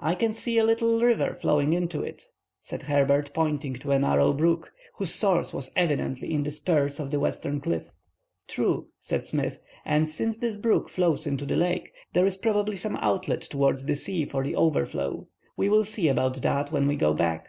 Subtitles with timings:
[0.00, 2.24] "I can see a little river flowing into it,"
[2.58, 7.10] said Herbert, pointing to a narrow brook whose source was evidently in the spurs of
[7.10, 7.92] the western cliff.
[8.48, 12.96] "True," said Smith, "and since this brook flows into the lake, there is probably some
[12.96, 15.28] outlet towards the sea for the overflow.
[15.54, 17.48] We will see about that when we go back."